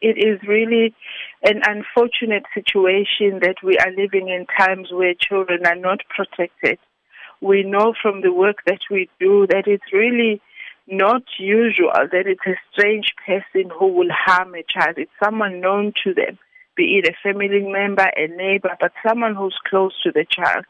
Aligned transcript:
It 0.00 0.16
is 0.16 0.40
really 0.46 0.94
an 1.42 1.62
unfortunate 1.66 2.44
situation 2.54 3.40
that 3.42 3.56
we 3.62 3.78
are 3.78 3.90
living 3.90 4.28
in 4.28 4.46
times 4.46 4.88
where 4.92 5.14
children 5.14 5.66
are 5.66 5.76
not 5.76 6.00
protected. 6.08 6.78
We 7.40 7.62
know 7.62 7.94
from 8.00 8.20
the 8.20 8.32
work 8.32 8.58
that 8.66 8.80
we 8.90 9.08
do 9.20 9.46
that 9.48 9.66
it's 9.66 9.92
really 9.92 10.40
not 10.86 11.22
usual 11.38 11.92
that 11.92 12.26
it's 12.26 12.46
a 12.46 12.56
strange 12.72 13.14
person 13.26 13.70
who 13.78 13.88
will 13.88 14.10
harm 14.10 14.54
a 14.54 14.64
child. 14.68 14.96
It's 14.96 15.10
someone 15.22 15.60
known 15.60 15.92
to 16.04 16.14
them, 16.14 16.38
be 16.76 16.98
it 16.98 17.08
a 17.08 17.14
family 17.22 17.60
member, 17.60 18.10
a 18.16 18.26
neighbor, 18.28 18.76
but 18.80 18.92
someone 19.06 19.34
who's 19.34 19.58
close 19.68 19.92
to 20.02 20.12
the 20.12 20.24
child. 20.28 20.64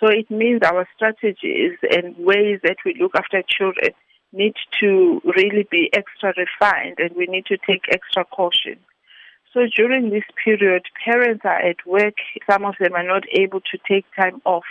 So 0.00 0.08
it 0.08 0.30
means 0.30 0.62
our 0.64 0.88
strategies 0.96 1.78
and 1.90 2.16
ways 2.18 2.60
that 2.64 2.78
we 2.84 2.96
look 3.00 3.12
after 3.14 3.42
children 3.46 3.92
need 4.32 4.54
to 4.80 5.20
really 5.36 5.66
be 5.70 5.90
extra 5.92 6.32
refined 6.36 6.98
and 6.98 7.14
we 7.16 7.26
need 7.26 7.46
to 7.46 7.58
take 7.58 7.84
extra 7.90 8.24
caution. 8.24 8.78
So 9.52 9.60
during 9.76 10.08
this 10.08 10.24
period, 10.42 10.84
parents 11.04 11.42
are 11.44 11.60
at 11.60 11.86
work. 11.86 12.14
Some 12.50 12.64
of 12.64 12.74
them 12.80 12.94
are 12.94 13.06
not 13.06 13.24
able 13.32 13.60
to 13.60 13.78
take 13.86 14.06
time 14.16 14.40
off. 14.44 14.64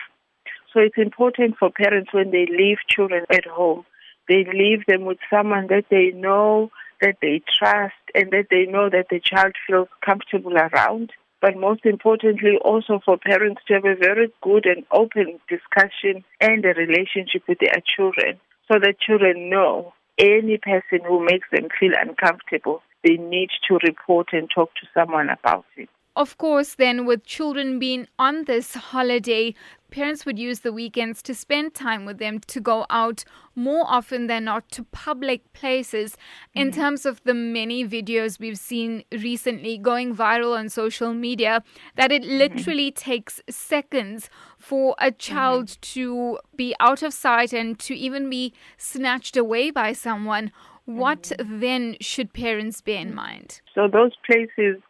So 0.74 0.80
it's 0.80 0.98
important 0.98 1.58
for 1.60 1.70
parents 1.70 2.12
when 2.14 2.32
they 2.32 2.48
leave 2.48 2.78
children 2.90 3.26
at 3.30 3.46
home, 3.46 3.86
they 4.28 4.46
leave 4.46 4.86
them 4.88 5.06
with 5.06 5.18
someone 5.30 5.68
that 5.68 5.86
they 5.92 6.12
know, 6.16 6.72
that 7.02 7.18
they 7.22 7.42
trust, 7.60 7.94
and 8.16 8.32
that 8.32 8.48
they 8.50 8.66
know 8.66 8.90
that 8.90 9.08
the 9.10 9.20
child 9.20 9.54
feels 9.68 9.90
comfortable 10.04 10.58
around. 10.58 11.12
But 11.42 11.58
most 11.58 11.86
importantly, 11.86 12.58
also 12.64 13.02
for 13.04 13.18
parents 13.18 13.62
to 13.68 13.74
have 13.74 13.86
a 13.86 13.96
very 13.96 14.32
good 14.42 14.66
and 14.66 14.86
open 14.92 15.40
discussion 15.50 16.24
and 16.40 16.64
a 16.64 16.70
relationship 16.70 17.44
with 17.48 17.60
their 17.60 17.82
children 17.86 18.40
so 18.72 18.80
that 18.80 19.00
children 19.00 19.50
know 19.50 19.94
any 20.18 20.58
person 20.58 21.06
who 21.06 21.24
makes 21.26 21.48
them 21.52 21.68
feel 21.80 21.92
uncomfortable, 22.00 22.82
they 23.04 23.16
need 23.16 23.50
to 23.68 23.80
report 23.84 24.28
and 24.32 24.50
talk 24.54 24.70
to 24.76 24.88
someone 24.94 25.30
about 25.30 25.66
it. 25.76 25.90
Of 26.16 26.38
course, 26.38 26.76
then, 26.76 27.06
with 27.06 27.26
children 27.26 27.80
being 27.80 28.06
on 28.20 28.44
this 28.44 28.76
holiday, 28.76 29.56
parents 29.92 30.26
would 30.26 30.38
use 30.38 30.60
the 30.60 30.74
weekends 30.74 31.22
to 31.22 31.34
spend 31.34 31.74
time 31.74 32.04
with 32.04 32.18
them, 32.18 32.40
to 32.48 32.60
go 32.60 32.86
out 32.90 33.24
more 33.56 33.86
often 33.88 34.28
than 34.28 34.44
not 34.46 34.70
to 34.72 34.84
public 34.84 35.54
places. 35.54 36.18
In 36.54 36.70
mm-hmm. 36.70 36.82
terms 36.82 37.06
of 37.06 37.24
the 37.24 37.34
many 37.34 37.88
videos 37.88 38.40
we've 38.40 38.58
seen 38.58 39.06
recently 39.12 39.78
going 39.78 40.14
viral 40.14 40.58
on 40.58 40.68
social 40.68 41.14
media, 41.14 41.64
that 41.96 42.12
it 42.12 42.24
mm-hmm. 42.24 42.38
literally 42.40 42.92
mm-hmm. 42.92 43.12
takes 43.12 43.42
seconds 43.50 44.30
for 44.58 44.96
a 45.00 45.12
child 45.12 45.68
mm-hmm. 45.68 45.94
to 45.94 46.40
be 46.58 46.76
out 46.82 47.04
of 47.04 47.14
sight 47.14 47.54
and 47.54 47.80
to 47.80 47.96
even 47.96 48.30
be 48.30 48.54
snatched 48.78 49.38
away 49.38 49.72
by 49.72 49.94
someone. 49.94 50.52
What 50.84 51.24
mm-hmm. 51.24 51.60
then 51.62 51.96
should 52.02 52.34
parents 52.34 52.82
bear 52.82 53.00
in 53.00 53.16
mind? 53.16 53.62
So, 53.74 53.88
those 53.88 54.12
places 54.26 54.82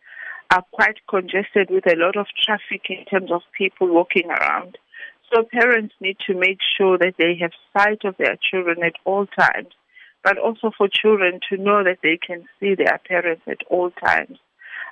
are 0.51 0.65
quite 0.73 0.97
congested 1.09 1.69
with 1.69 1.87
a 1.87 1.95
lot 1.95 2.17
of 2.17 2.27
traffic 2.43 2.83
in 2.89 3.05
terms 3.05 3.31
of 3.31 3.41
people 3.57 3.87
walking 3.87 4.29
around. 4.29 4.77
So 5.33 5.43
parents 5.43 5.95
need 6.01 6.17
to 6.27 6.35
make 6.35 6.57
sure 6.77 6.97
that 6.97 7.13
they 7.17 7.37
have 7.39 7.51
sight 7.71 8.03
of 8.03 8.17
their 8.17 8.37
children 8.51 8.83
at 8.83 8.95
all 9.05 9.27
times, 9.27 9.69
but 10.23 10.37
also 10.37 10.71
for 10.77 10.89
children 10.89 11.39
to 11.49 11.57
know 11.57 11.83
that 11.85 11.99
they 12.03 12.17
can 12.17 12.43
see 12.59 12.75
their 12.75 12.99
parents 13.07 13.43
at 13.47 13.59
all 13.69 13.91
times. 13.91 14.39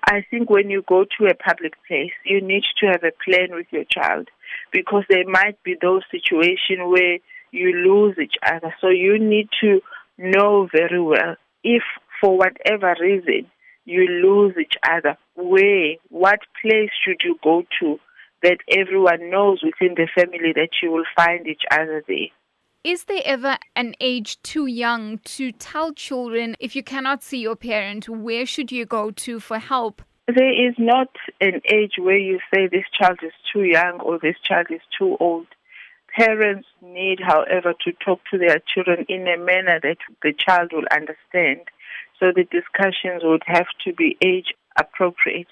I 0.06 0.24
think 0.32 0.50
when 0.50 0.70
you 0.70 0.82
go 0.88 1.04
to 1.04 1.26
a 1.26 1.36
public 1.36 1.74
place, 1.86 2.14
you 2.24 2.40
need 2.40 2.64
to 2.80 2.88
have 2.88 3.04
a 3.04 3.12
plan 3.24 3.50
with 3.52 3.68
your 3.72 3.84
child 3.84 4.30
because 4.72 5.04
there 5.10 5.28
might 5.28 5.62
be 5.64 5.76
those 5.82 6.04
situations 6.10 6.80
where 6.86 7.18
you 7.52 7.74
lose 7.74 8.16
each 8.18 8.36
other. 8.46 8.74
So 8.80 8.88
you 8.88 9.20
need 9.20 9.50
to 9.60 9.82
know 10.18 10.70
very 10.72 11.02
well 11.02 11.36
if 11.66 11.84
for 12.22 12.38
whatever 12.38 12.96
reason 13.02 13.52
you 13.86 14.08
lose 14.08 14.56
each 14.60 14.76
other, 14.88 15.18
where, 15.36 15.96
what 16.10 16.40
place 16.62 16.90
should 17.04 17.22
you 17.24 17.38
go 17.44 17.64
to 17.80 18.00
that 18.44 18.58
everyone 18.70 19.30
knows 19.30 19.62
within 19.64 19.96
the 19.96 20.08
family 20.16 20.54
that 20.56 20.70
you 20.82 20.92
will 20.92 21.06
find 21.16 21.48
each 21.48 21.64
other 21.72 22.04
there? 22.08 22.28
Is 22.84 23.04
there 23.06 23.22
ever 23.26 23.58
an 23.76 23.94
age 24.00 24.42
too 24.42 24.66
young 24.66 25.18
to 25.26 25.52
tell 25.52 25.92
children 25.92 26.56
if 26.60 26.76
you 26.78 26.84
cannot 26.84 27.22
see 27.22 27.40
your 27.40 27.58
parent, 27.58 28.08
where 28.08 28.46
should 28.46 28.72
you 28.72 28.86
go 28.86 29.12
to 29.12 29.40
for 29.42 29.60
help? 29.60 30.02
There 30.28 30.68
is 30.68 30.76
not 30.78 31.10
an 31.42 31.62
age 31.66 31.94
where 31.98 32.18
you 32.18 32.40
say 32.54 32.68
this 32.68 32.86
child 32.94 33.20
is 33.24 33.34
too 33.52 33.64
young 33.64 34.00
or 34.00 34.20
this 34.20 34.38
child 34.44 34.68
is 34.70 34.82
too 34.98 35.18
old. 35.20 35.48
Parents 36.16 36.68
need, 36.82 37.20
however, 37.20 37.74
to 37.84 37.92
talk 38.04 38.22
to 38.32 38.38
their 38.38 38.62
children 38.74 39.06
in 39.10 39.28
a 39.28 39.38
manner 39.38 39.80
that 39.82 39.98
the 40.24 40.34
child 40.34 40.72
will 40.72 40.88
understand. 40.92 41.62
So 42.20 42.32
the 42.36 42.44
discussions 42.44 43.22
would 43.24 43.44
have 43.46 43.68
to 43.86 43.94
be 43.94 44.18
age 44.22 44.54
appropriate. 44.78 45.48